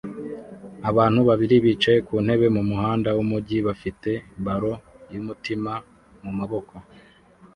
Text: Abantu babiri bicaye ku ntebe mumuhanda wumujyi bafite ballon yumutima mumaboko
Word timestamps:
Abantu 0.89 1.19
babiri 1.29 1.55
bicaye 1.65 1.99
ku 2.07 2.15
ntebe 2.25 2.47
mumuhanda 2.55 3.09
wumujyi 3.17 3.57
bafite 3.67 4.09
ballon 4.45 4.81
yumutima 5.13 5.71
mumaboko 6.23 6.73